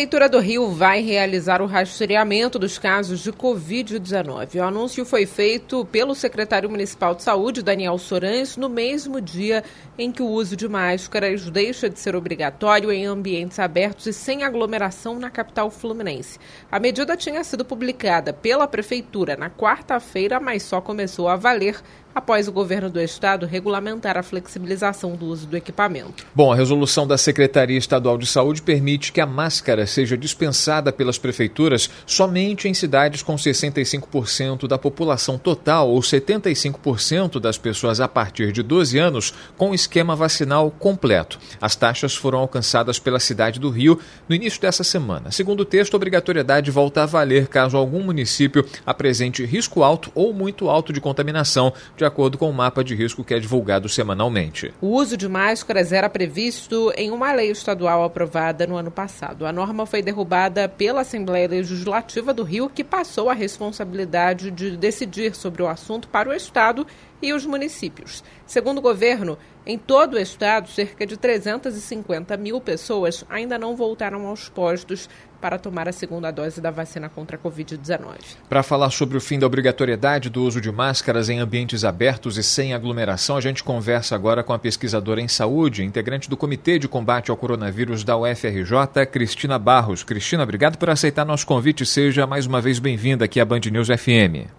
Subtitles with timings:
[0.00, 4.54] Prefeitura do Rio vai realizar o rastreamento dos casos de Covid-19.
[4.54, 9.62] O anúncio foi feito pelo secretário municipal de saúde, Daniel Sorães, no mesmo dia
[9.98, 14.42] em que o uso de máscaras deixa de ser obrigatório em ambientes abertos e sem
[14.42, 16.38] aglomeração na capital fluminense.
[16.72, 21.78] A medida tinha sido publicada pela Prefeitura na quarta-feira, mas só começou a valer
[22.14, 26.26] após o governo do estado regulamentar a flexibilização do uso do equipamento.
[26.34, 31.18] Bom, a resolução da Secretaria Estadual de Saúde permite que a máscara seja dispensada pelas
[31.18, 38.52] prefeituras somente em cidades com 65% da população total ou 75% das pessoas a partir
[38.52, 41.38] de 12 anos com esquema vacinal completo.
[41.60, 43.98] As taxas foram alcançadas pela cidade do Rio
[44.28, 45.30] no início dessa semana.
[45.30, 50.32] Segundo o texto, a obrigatoriedade volta a valer caso algum município apresente risco alto ou
[50.32, 54.72] muito alto de contaminação de acordo com o mapa de risco que é divulgado semanalmente.
[54.80, 59.44] O uso de máscaras era previsto em uma lei estadual aprovada no ano passado.
[59.44, 65.34] A norma foi derrubada pela Assembleia Legislativa do Rio, que passou a responsabilidade de decidir
[65.34, 66.86] sobre o assunto para o Estado
[67.20, 68.24] e os municípios.
[68.46, 74.26] Segundo o governo, em todo o estado, cerca de 350 mil pessoas ainda não voltaram
[74.26, 75.06] aos postos
[75.40, 78.36] para tomar a segunda dose da vacina contra a Covid-19.
[78.48, 82.42] Para falar sobre o fim da obrigatoriedade do uso de máscaras em ambientes abertos e
[82.42, 86.88] sem aglomeração, a gente conversa agora com a pesquisadora em saúde, integrante do Comitê de
[86.88, 90.02] Combate ao Coronavírus da UFRJ, Cristina Barros.
[90.02, 91.86] Cristina, obrigado por aceitar nosso convite.
[91.86, 94.50] Seja mais uma vez bem-vinda aqui à Band News FM.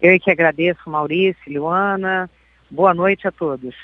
[0.00, 2.28] Eu que agradeço, Maurício, Luana.
[2.70, 3.74] Boa noite a todos.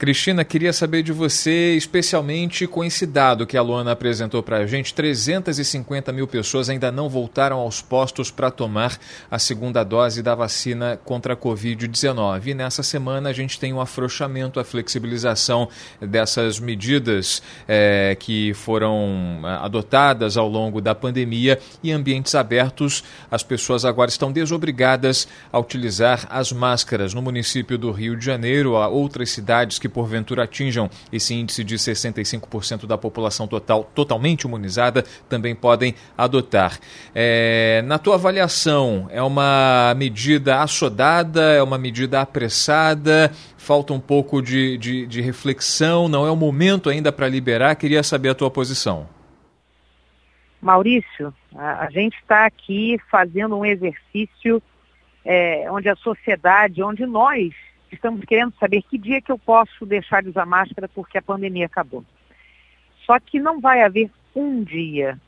[0.00, 4.66] Cristina, queria saber de você, especialmente com esse dado que a Luana apresentou para a
[4.66, 8.98] gente: 350 mil pessoas ainda não voltaram aos postos para tomar
[9.30, 12.46] a segunda dose da vacina contra a Covid-19.
[12.46, 15.68] E nessa semana a gente tem um afrouxamento, a flexibilização
[16.00, 21.60] dessas medidas é, que foram é, adotadas ao longo da pandemia.
[21.82, 27.12] E ambientes abertos, as pessoas agora estão desobrigadas a utilizar as máscaras.
[27.12, 31.76] No município do Rio de Janeiro, há outras cidades que porventura atinjam esse índice de
[31.76, 36.78] 65% da população total totalmente imunizada também podem adotar.
[37.14, 43.30] É, na tua avaliação, é uma medida assodada, é uma medida apressada?
[43.56, 47.74] Falta um pouco de, de, de reflexão, não é o momento ainda para liberar?
[47.74, 49.06] Queria saber a tua posição.
[50.60, 54.62] Maurício, a, gente está aqui fazendo um exercício
[55.24, 57.54] é, onde a sociedade, onde nós
[57.94, 61.66] estamos querendo saber que dia que eu posso deixar de usar máscara porque a pandemia
[61.66, 62.04] acabou.
[63.04, 65.18] Só que não vai haver um dia,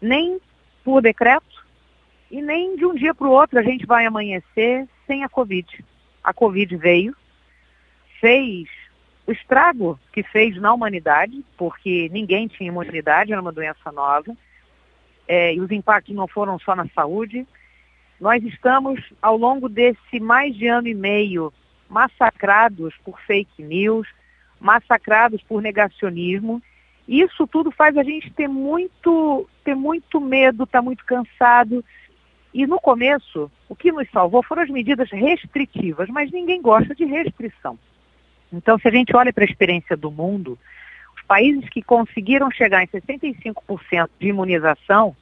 [0.00, 0.40] nem
[0.84, 1.64] por decreto
[2.30, 5.84] e nem de um dia para o outro a gente vai amanhecer sem a Covid.
[6.24, 7.14] A Covid veio,
[8.20, 8.68] fez
[9.26, 14.36] o estrago que fez na humanidade, porque ninguém tinha imunidade, era uma doença nova,
[15.28, 17.46] é, e os impactos não foram só na saúde.
[18.20, 21.52] Nós estamos, ao longo desse mais de ano e meio,
[21.92, 24.08] massacrados por fake news,
[24.58, 26.62] massacrados por negacionismo.
[27.06, 31.84] Isso tudo faz a gente ter muito, ter muito medo, estar tá muito cansado.
[32.54, 37.04] E no começo, o que nos salvou foram as medidas restritivas, mas ninguém gosta de
[37.04, 37.78] restrição.
[38.50, 40.58] Então, se a gente olha para a experiência do mundo,
[41.14, 45.14] os países que conseguiram chegar em 65% de imunização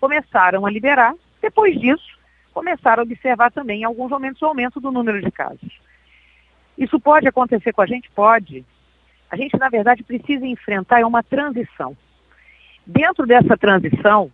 [0.00, 1.14] começaram a liberar.
[1.40, 2.18] Depois disso,
[2.52, 5.81] começaram a observar também em alguns momentos o aumento do número de casos.
[6.76, 8.10] Isso pode acontecer com a gente?
[8.10, 8.64] Pode.
[9.30, 11.96] A gente, na verdade, precisa enfrentar uma transição.
[12.86, 14.30] Dentro dessa transição,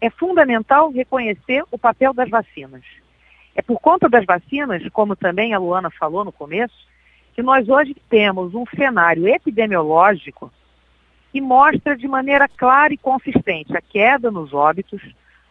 [0.00, 2.82] é fundamental reconhecer o papel das vacinas.
[3.54, 6.74] É por conta das vacinas, como também a Luana falou no começo,
[7.34, 10.52] que nós hoje temos um cenário epidemiológico
[11.30, 15.00] que mostra de maneira clara e consistente a queda nos óbitos,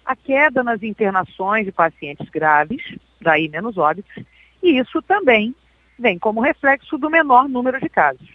[0.05, 2.83] a queda nas internações de pacientes graves,
[3.19, 4.13] daí menos óbitos,
[4.61, 5.55] e isso também
[6.01, 8.27] vem como reflexo do menor número de casos.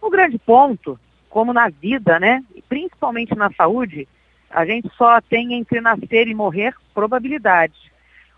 [0.00, 0.98] O grande ponto,
[1.28, 4.06] como na vida, né, principalmente na saúde,
[4.50, 7.90] a gente só tem entre nascer e morrer probabilidades.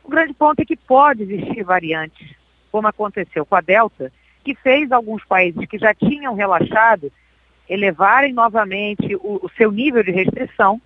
[0.02, 2.34] O grande ponto é que pode existir variantes,
[2.70, 4.12] como aconteceu com a Delta,
[4.44, 7.10] que fez alguns países que já tinham relaxado
[7.68, 10.80] elevarem novamente o, o seu nível de restrição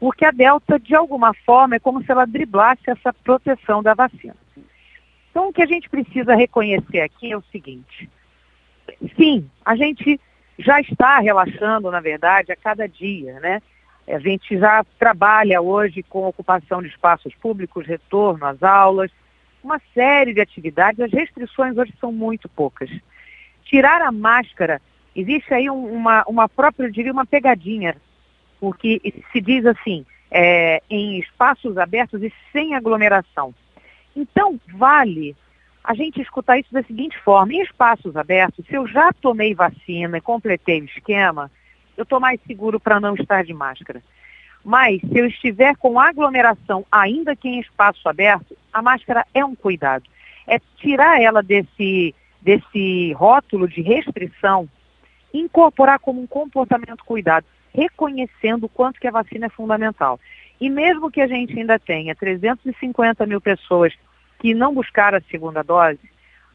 [0.00, 4.34] porque a Delta, de alguma forma, é como se ela driblasse essa proteção da vacina.
[5.30, 8.08] Então, o que a gente precisa reconhecer aqui é o seguinte:
[9.16, 10.20] sim, a gente
[10.58, 13.62] já está relaxando, na verdade, a cada dia, né?
[14.08, 19.10] A gente já trabalha hoje com ocupação de espaços públicos, retorno às aulas,
[19.62, 21.00] uma série de atividades.
[21.00, 22.90] As restrições hoje são muito poucas.
[23.64, 24.82] Tirar a máscara,
[25.14, 27.96] existe aí uma, uma própria, eu diria, uma pegadinha,
[28.58, 29.00] porque
[29.32, 33.54] se diz assim, é, em espaços abertos e sem aglomeração.
[34.14, 35.36] Então, vale
[35.82, 40.18] a gente escutar isso da seguinte forma: em espaços abertos, se eu já tomei vacina
[40.18, 41.50] e completei o esquema,
[41.96, 44.02] eu estou mais seguro para não estar de máscara.
[44.64, 49.54] Mas se eu estiver com aglomeração, ainda que em espaço aberto, a máscara é um
[49.54, 50.04] cuidado.
[50.46, 54.68] É tirar ela desse, desse rótulo de restrição,
[55.32, 60.20] incorporar como um comportamento cuidado, reconhecendo o quanto que a vacina é fundamental.
[60.60, 63.94] E mesmo que a gente ainda tenha 350 mil pessoas
[64.38, 66.00] que não buscaram a segunda dose,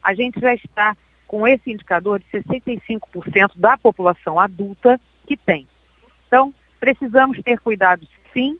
[0.02, 5.66] a gente já está com esse indicador de 65% da população adulta que tem.
[6.26, 8.58] Então, precisamos ter cuidado sim,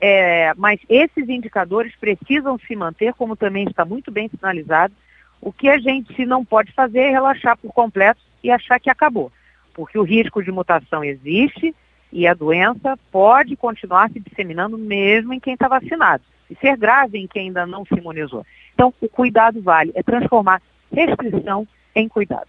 [0.00, 4.92] é, mas esses indicadores precisam se manter, como também está muito bem sinalizado.
[5.40, 9.30] O que a gente não pode fazer é relaxar por completo e achar que acabou,
[9.72, 11.72] porque o risco de mutação existe
[12.12, 17.18] e a doença pode continuar se disseminando mesmo em quem está vacinado e ser grave
[17.18, 18.44] em quem ainda não se imunizou.
[18.74, 20.60] Então, o cuidado vale, é transformar
[20.92, 22.48] restrição em cuidado.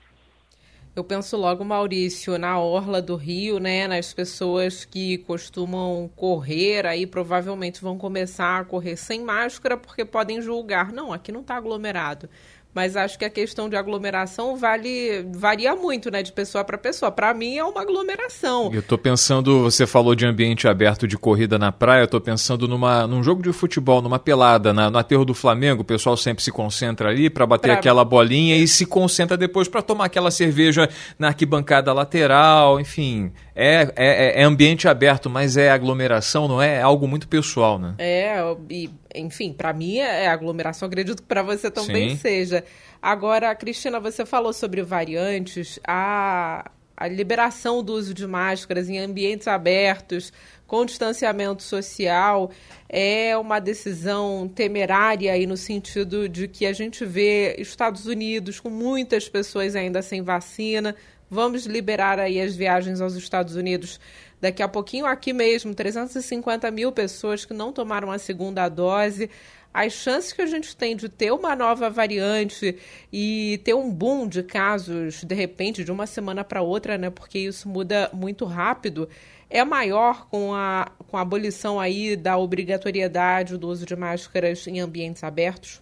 [0.95, 7.07] Eu penso logo, Maurício, na orla do Rio, né, nas pessoas que costumam correr, aí
[7.07, 10.91] provavelmente vão começar a correr sem máscara porque podem julgar.
[10.91, 12.29] Não, aqui não está aglomerado
[12.73, 17.11] mas acho que a questão de aglomeração vale varia muito, né, de pessoa para pessoa.
[17.11, 18.71] Para mim é uma aglomeração.
[18.73, 22.67] Eu tô pensando, você falou de ambiente aberto de corrida na praia, eu tô pensando
[22.67, 26.43] numa num jogo de futebol, numa pelada, na, no aterro do Flamengo, o pessoal sempre
[26.43, 27.73] se concentra ali para bater pra...
[27.75, 33.31] aquela bolinha e se concentra depois para tomar aquela cerveja na arquibancada lateral, enfim.
[33.55, 36.75] É, é, é ambiente aberto, mas é aglomeração, não é?
[36.77, 37.93] É algo muito pessoal, né?
[37.99, 38.35] É,
[38.69, 42.17] e enfim, para mim é, é aglomeração, acredito que para você também Sim.
[42.17, 42.63] seja.
[43.01, 49.47] Agora, Cristina, você falou sobre variantes, a, a liberação do uso de máscaras em ambientes
[49.47, 50.31] abertos,
[50.65, 52.49] com distanciamento social,
[52.89, 58.69] é uma decisão temerária aí no sentido de que a gente vê Estados Unidos com
[58.69, 60.95] muitas pessoas ainda sem vacina.
[61.33, 63.99] Vamos liberar aí as viagens aos Estados Unidos
[64.43, 69.29] Daqui a pouquinho, aqui mesmo, 350 mil pessoas que não tomaram a segunda dose.
[69.73, 72.77] As chances que a gente tem de ter uma nova variante
[73.09, 77.09] e ter um boom de casos, de repente, de uma semana para outra, né?
[77.09, 79.07] Porque isso muda muito rápido,
[79.49, 84.81] é maior com a, com a abolição aí da obrigatoriedade do uso de máscaras em
[84.81, 85.81] ambientes abertos?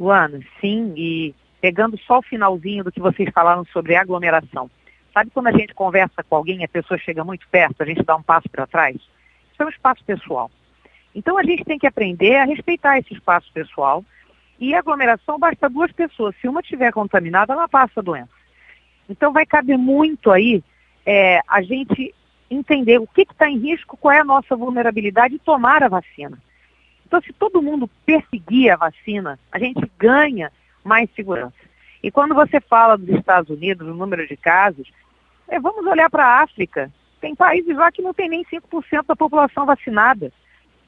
[0.00, 4.70] Luana, sim, e pegando só o finalzinho do que vocês falaram sobre aglomeração.
[5.12, 8.16] Sabe quando a gente conversa com alguém a pessoa chega muito perto, a gente dá
[8.16, 8.96] um passo para trás?
[8.96, 10.50] Isso é um espaço pessoal.
[11.14, 14.04] Então a gente tem que aprender a respeitar esse espaço pessoal.
[14.58, 16.34] E aglomeração basta duas pessoas.
[16.40, 18.30] Se uma estiver contaminada, ela passa a doença.
[19.08, 20.62] Então vai caber muito aí
[21.04, 22.14] é, a gente
[22.50, 26.38] entender o que está em risco, qual é a nossa vulnerabilidade e tomar a vacina.
[27.06, 30.50] Então, se todo mundo perseguir a vacina, a gente ganha
[30.86, 31.56] mais segurança.
[32.02, 34.90] E quando você fala dos Estados Unidos, o número de casos,
[35.48, 36.90] é, vamos olhar para a África.
[37.20, 40.32] Tem países lá que não tem nem 5% da população vacinada.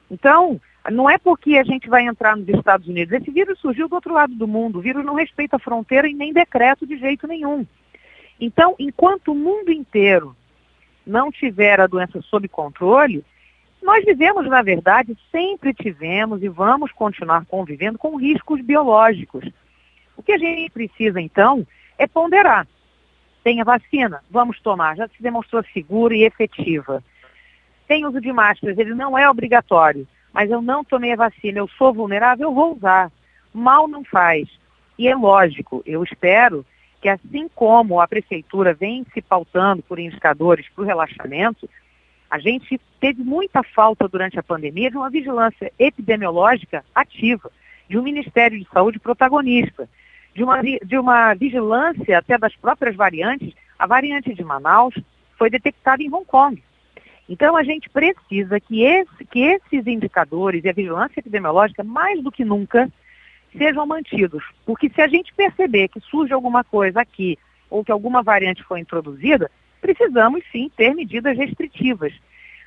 [0.09, 3.13] Então, não é porque a gente vai entrar nos Estados Unidos.
[3.13, 4.79] Esse vírus surgiu do outro lado do mundo.
[4.79, 7.65] O vírus não respeita a fronteira e nem decreto de jeito nenhum.
[8.39, 10.35] Então, enquanto o mundo inteiro
[11.05, 13.25] não tiver a doença sob controle,
[13.81, 19.45] nós vivemos, na verdade, sempre tivemos e vamos continuar convivendo com riscos biológicos.
[20.19, 21.65] O que a gente precisa, então,
[21.97, 22.67] é ponderar
[23.43, 24.95] tem a vacina, vamos tomar.
[24.95, 27.03] Já se demonstrou segura e efetiva.
[27.87, 31.67] Tem uso de máscaras, ele não é obrigatório, mas eu não tomei a vacina, eu
[31.69, 33.11] sou vulnerável, eu vou usar.
[33.51, 34.47] Mal não faz.
[34.97, 36.63] E é lógico, eu espero
[37.01, 41.67] que assim como a prefeitura vem se pautando por indicadores para o relaxamento,
[42.29, 47.49] a gente teve muita falta durante a pandemia de uma vigilância epidemiológica ativa,
[47.89, 49.89] de um Ministério de Saúde protagonista
[50.33, 54.93] de uma, de uma vigilância até das próprias variantes, a variante de Manaus
[55.37, 56.61] foi detectada em Hong Kong.
[57.27, 62.31] Então, a gente precisa que, esse, que esses indicadores e a vigilância epidemiológica, mais do
[62.31, 62.89] que nunca,
[63.55, 64.43] sejam mantidos.
[64.65, 67.37] Porque se a gente perceber que surge alguma coisa aqui
[67.69, 72.13] ou que alguma variante foi introduzida, precisamos sim ter medidas restritivas.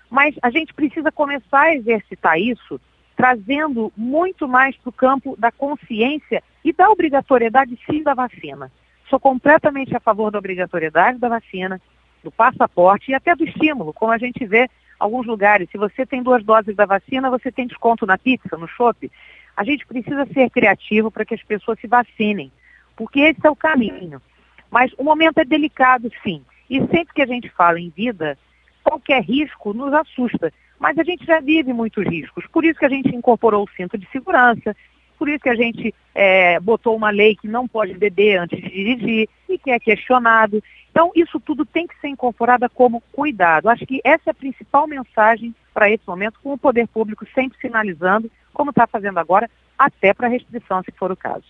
[0.09, 2.81] Mas a gente precisa começar a exercitar isso
[3.16, 8.71] trazendo muito mais para o campo da consciência e da obrigatoriedade sim da vacina.
[9.09, 11.81] Sou completamente a favor da obrigatoriedade da vacina.
[12.23, 15.69] do passaporte e até do estímulo, como a gente vê alguns lugares.
[15.71, 19.11] Se você tem duas doses da vacina, você tem desconto na pizza, no shopping.
[19.57, 22.50] A gente precisa ser criativo para que as pessoas se vacinem,
[22.97, 24.23] porque esse é o caminho.
[24.71, 26.42] Mas o momento é delicado, sim.
[26.71, 28.38] E sempre que a gente fala em vida,
[28.83, 30.52] qualquer risco nos assusta.
[30.78, 32.47] Mas a gente já vive muitos riscos.
[32.47, 34.75] Por isso que a gente incorporou o cinto de segurança,
[35.23, 38.69] por isso que a gente é, botou uma lei que não pode beber antes de
[38.69, 40.61] dirigir e que é questionado.
[40.91, 43.69] Então, isso tudo tem que ser incorporado como cuidado.
[43.69, 47.57] Acho que essa é a principal mensagem para esse momento, com o poder público sempre
[47.61, 49.49] sinalizando, como está fazendo agora,
[49.79, 51.45] até para restrição, se for o caso.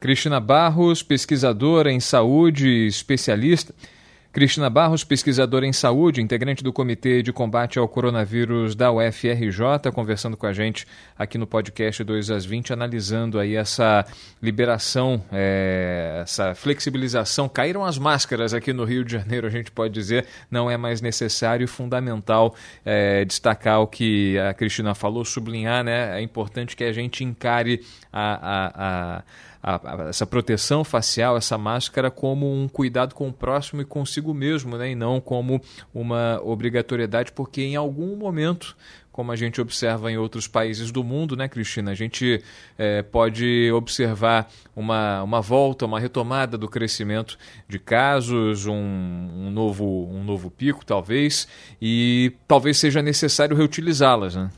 [0.00, 3.74] Cristina Barros, pesquisadora em saúde, especialista.
[4.32, 10.36] Cristina Barros, pesquisadora em saúde, integrante do Comitê de Combate ao Coronavírus da UFRJ, conversando
[10.36, 10.86] com a gente
[11.18, 14.06] aqui no podcast 2 às 20, analisando aí essa
[14.40, 17.48] liberação, é, essa flexibilização.
[17.48, 21.00] Caíram as máscaras aqui no Rio de Janeiro, a gente pode dizer, não é mais
[21.00, 26.20] necessário e fundamental é, destacar o que a Cristina falou, sublinhar, né?
[26.20, 29.22] É importante que a gente encare a, a, a
[29.62, 34.32] a, a, essa proteção facial, essa máscara, como um cuidado com o próximo e consigo
[34.32, 34.90] mesmo, né?
[34.90, 35.60] e não como
[35.94, 38.76] uma obrigatoriedade, porque em algum momento
[39.12, 41.90] como a gente observa em outros países do mundo, né, Cristina?
[41.90, 42.42] A gente
[42.78, 47.36] é, pode observar uma, uma volta, uma retomada do crescimento
[47.68, 51.48] de casos, um, um novo, um novo pico, talvez,
[51.82, 54.50] e talvez seja necessário reutilizá-las, né?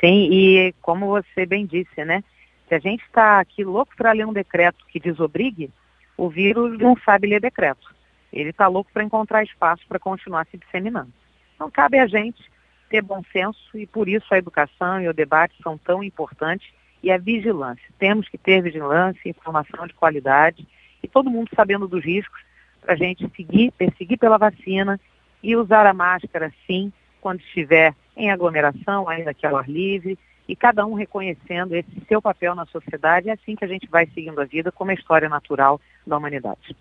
[0.00, 2.24] Sim, e como você bem disse, né?
[2.70, 5.72] Se a gente está aqui louco para ler um decreto que desobrigue,
[6.16, 7.92] o vírus não sabe ler decreto.
[8.32, 11.12] Ele está louco para encontrar espaço para continuar se disseminando.
[11.56, 12.40] Então, cabe a gente
[12.88, 16.72] ter bom senso e por isso a educação e o debate são tão importantes
[17.02, 17.84] e a vigilância.
[17.98, 20.64] Temos que ter vigilância, informação de qualidade
[21.02, 22.40] e todo mundo sabendo dos riscos
[22.80, 25.00] para a gente seguir, perseguir pela vacina
[25.42, 30.16] e usar a máscara sim quando estiver em aglomeração, ainda que ao ar livre,
[30.50, 33.28] e cada um reconhecendo esse seu papel na sociedade.
[33.28, 36.76] É assim que a gente vai seguindo a vida como a história natural da humanidade.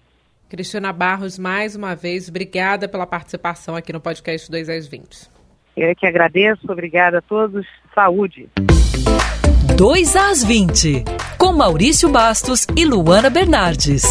[0.49, 5.29] Cristina Barros, mais uma vez, obrigada pela participação aqui no podcast 2 às 20.
[5.77, 7.67] Eu é que agradeço, obrigada a todos.
[7.93, 8.49] Saúde.
[9.77, 11.03] 2 às 20,
[11.37, 14.03] com Maurício Bastos e Luana Bernardes.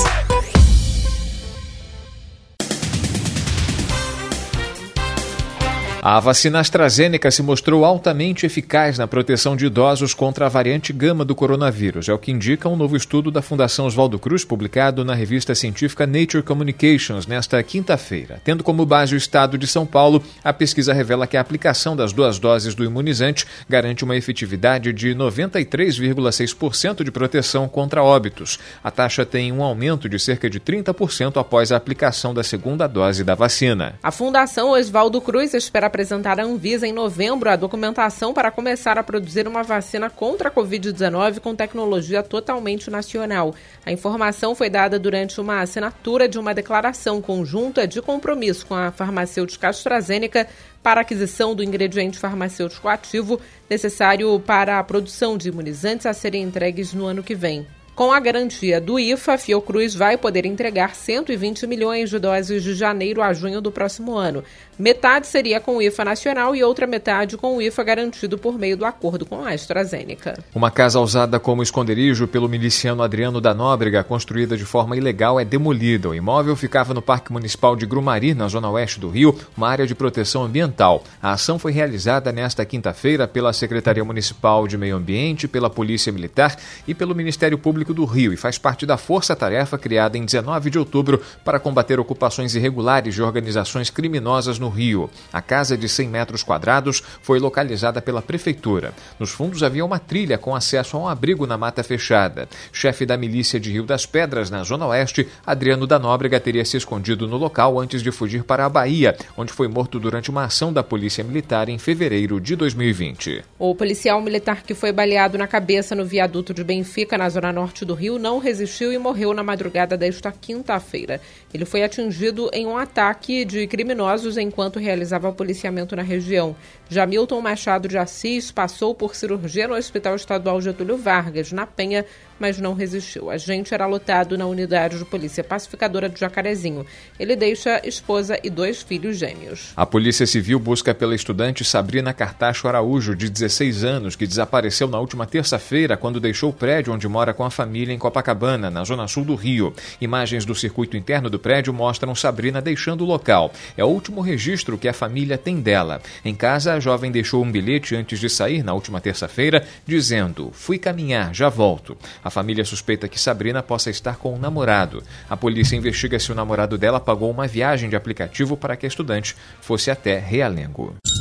[6.00, 11.24] A vacina AstraZeneca se mostrou altamente eficaz na proteção de idosos contra a variante gama
[11.24, 12.08] do coronavírus.
[12.08, 16.06] É o que indica um novo estudo da Fundação Oswaldo Cruz, publicado na revista científica
[16.06, 18.40] Nature Communications nesta quinta-feira.
[18.44, 22.12] Tendo como base o estado de São Paulo, a pesquisa revela que a aplicação das
[22.12, 28.60] duas doses do imunizante garante uma efetividade de 93,6% de proteção contra óbitos.
[28.84, 33.24] A taxa tem um aumento de cerca de 30% após a aplicação da segunda dose
[33.24, 33.98] da vacina.
[34.00, 39.02] A Fundação Oswaldo Cruz espera apresentar à Anvisa em novembro a documentação para começar a
[39.02, 43.52] produzir uma vacina contra a Covid-19 com tecnologia totalmente nacional.
[43.84, 48.92] A informação foi dada durante uma assinatura de uma declaração conjunta de compromisso com a
[48.92, 50.46] farmacêutica AstraZeneca
[50.84, 56.94] para aquisição do ingrediente farmacêutico ativo necessário para a produção de imunizantes a serem entregues
[56.94, 57.66] no ano que vem.
[57.98, 62.72] Com a garantia do IFA, a Fiocruz vai poder entregar 120 milhões de doses de
[62.72, 64.44] janeiro a junho do próximo ano.
[64.78, 68.76] Metade seria com o IFA nacional e outra metade com o IFA garantido por meio
[68.76, 70.38] do acordo com a AstraZeneca.
[70.54, 75.44] Uma casa usada como esconderijo pelo miliciano Adriano da Nóbrega, construída de forma ilegal, é
[75.44, 76.10] demolida.
[76.10, 79.88] O imóvel ficava no Parque Municipal de Grumari, na zona oeste do Rio, uma área
[79.88, 81.02] de proteção ambiental.
[81.20, 86.56] A ação foi realizada nesta quinta-feira pela Secretaria Municipal de Meio Ambiente, pela Polícia Militar
[86.86, 90.78] e pelo Ministério Público do Rio e faz parte da força-tarefa criada em 19 de
[90.78, 95.10] outubro para combater ocupações irregulares de organizações criminosas no Rio.
[95.32, 98.92] A casa de 100 metros quadrados foi localizada pela prefeitura.
[99.18, 102.48] Nos fundos havia uma trilha com acesso a um abrigo na mata fechada.
[102.72, 106.76] Chefe da milícia de Rio das Pedras, na zona oeste, Adriano da Nóbrega teria se
[106.76, 110.72] escondido no local antes de fugir para a Bahia, onde foi morto durante uma ação
[110.72, 113.44] da Polícia Militar em fevereiro de 2020.
[113.58, 117.77] O policial militar que foi baleado na cabeça no viaduto de Benfica, na zona norte
[117.84, 121.20] do Rio, não resistiu e morreu na madrugada desta quinta-feira.
[121.52, 126.54] Ele foi atingido em um ataque de criminosos enquanto realizava policiamento na região.
[126.88, 132.04] Jamilton Machado de Assis passou por cirurgia no Hospital Estadual Getúlio Vargas, na Penha,
[132.38, 133.30] mas não resistiu.
[133.30, 136.86] A gente era lotado na unidade de polícia pacificadora de Jacarezinho.
[137.18, 139.72] Ele deixa esposa e dois filhos gêmeos.
[139.76, 145.00] A Polícia Civil busca pela estudante Sabrina Cartacho Araújo, de 16 anos, que desapareceu na
[145.00, 148.82] última terça-feira quando deixou o prédio onde mora com a família família em Copacabana, na
[148.82, 149.74] zona sul do Rio.
[150.00, 153.52] Imagens do circuito interno do prédio mostram Sabrina deixando o local.
[153.76, 156.00] É o último registro que a família tem dela.
[156.24, 160.78] Em casa, a jovem deixou um bilhete antes de sair na última terça-feira, dizendo: Fui
[160.78, 161.94] caminhar, já volto.
[162.24, 165.02] A família suspeita que Sabrina possa estar com um namorado.
[165.28, 168.88] A polícia investiga se o namorado dela pagou uma viagem de aplicativo para que a
[168.88, 170.96] estudante fosse até Realengo.
[171.04, 171.14] 2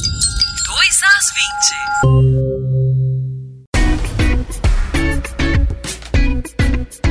[1.03, 2.46] às 20.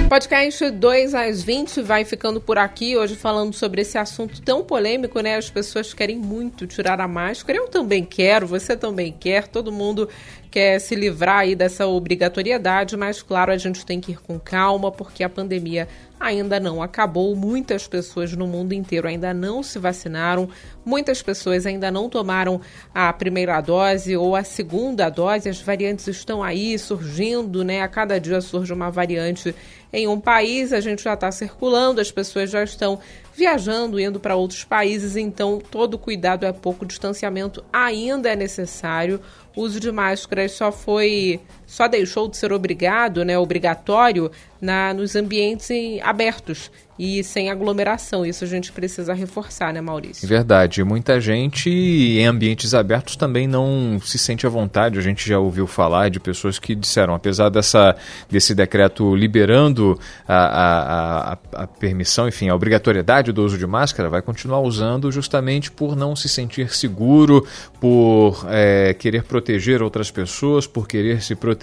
[0.09, 5.19] Podcast 2 às 20 vai ficando por aqui, hoje falando sobre esse assunto tão polêmico,
[5.19, 5.35] né?
[5.35, 7.59] As pessoas querem muito tirar a máscara.
[7.59, 10.09] Eu também quero, você também quer, todo mundo
[10.49, 14.93] quer se livrar aí dessa obrigatoriedade, mas claro, a gente tem que ir com calma,
[14.93, 17.35] porque a pandemia ainda não acabou.
[17.37, 20.49] Muitas pessoas no mundo inteiro ainda não se vacinaram,
[20.85, 22.61] muitas pessoas ainda não tomaram
[22.95, 25.49] a primeira dose ou a segunda dose.
[25.49, 27.83] As variantes estão aí surgindo, né?
[27.83, 29.55] A cada dia surge uma variante
[29.97, 33.00] em um país, a gente já está circulando, as pessoas já estão
[33.35, 39.19] viajando, indo para outros países, então todo cuidado é pouco, distanciamento ainda é necessário.
[39.57, 44.31] O uso de máscaras só foi, só deixou de ser obrigado, né, obrigatório
[44.61, 45.69] na, nos ambientes
[46.03, 48.25] abertos e sem aglomeração.
[48.25, 50.27] Isso a gente precisa reforçar, né, Maurício?
[50.27, 50.83] Verdade.
[50.83, 54.99] Muita gente em ambientes abertos também não se sente à vontade.
[54.99, 57.97] A gente já ouviu falar de pessoas que disseram, apesar dessa,
[58.31, 64.09] desse decreto liberando a, a, a, a permissão, enfim, a obrigatoriedade do uso de máscara,
[64.09, 67.47] vai continuar usando justamente por não se sentir seguro,
[67.81, 71.56] por é, querer proteger outras pessoas, por querer se proteger.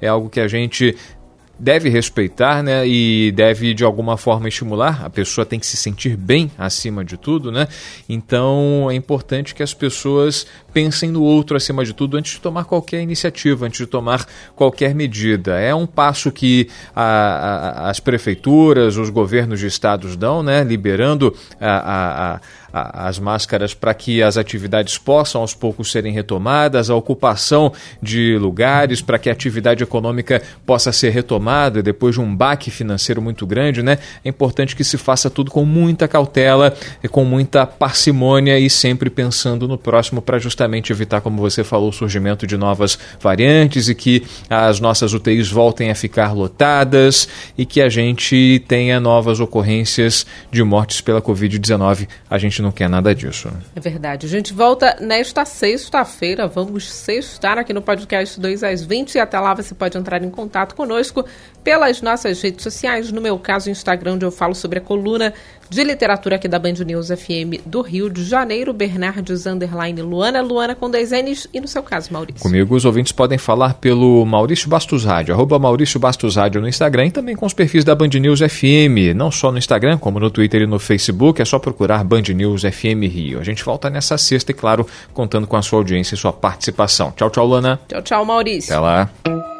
[0.00, 0.96] É algo que a gente
[1.60, 2.88] deve respeitar, né?
[2.88, 5.04] E deve de alguma forma estimular.
[5.04, 7.68] A pessoa tem que se sentir bem acima de tudo, né?
[8.08, 12.64] Então é importante que as pessoas pensem no outro acima de tudo antes de tomar
[12.64, 15.60] qualquer iniciativa, antes de tomar qualquer medida.
[15.60, 20.64] É um passo que a, a, as prefeituras, os governos de estados dão, né?
[20.64, 22.40] Liberando a,
[22.72, 29.00] as máscaras para que as atividades possam aos poucos serem retomadas, a ocupação de lugares
[29.00, 33.82] para que a atividade econômica possa ser retomada depois de um baque financeiro muito grande,
[33.82, 33.98] né?
[34.24, 39.10] É importante que se faça tudo com muita cautela, e com muita parcimônia e sempre
[39.10, 43.94] pensando no próximo para justamente evitar, como você falou, o surgimento de novas variantes e
[43.94, 50.26] que as nossas UTIs voltem a ficar lotadas e que a gente tenha novas ocorrências
[50.50, 52.08] de mortes pela Covid-19.
[52.28, 53.50] A gente não quer nada disso.
[53.74, 54.26] É verdade.
[54.26, 56.46] A gente volta nesta sexta-feira.
[56.46, 60.30] Vamos sextar aqui no podcast 2 às 20 e até lá você pode entrar em
[60.30, 61.24] contato conosco
[61.62, 63.12] pelas nossas redes sociais.
[63.12, 65.32] No meu caso, o Instagram, onde eu falo sobre a coluna
[65.70, 70.74] de literatura aqui da Band News FM do Rio de Janeiro, Bernardes Underline Luana, Luana
[70.74, 72.42] com dois N's e no seu caso, Maurício.
[72.42, 77.06] Comigo os ouvintes podem falar pelo Maurício Bastos Rádio, arroba Maurício Bastos Rádio no Instagram
[77.06, 80.28] e também com os perfis da Band News FM, não só no Instagram, como no
[80.28, 83.38] Twitter e no Facebook, é só procurar Band News FM Rio.
[83.38, 87.12] A gente volta nessa sexta e, claro, contando com a sua audiência e sua participação.
[87.12, 87.78] Tchau, tchau, Luana.
[87.88, 88.72] Tchau, tchau, Maurício.
[88.72, 89.59] Até lá.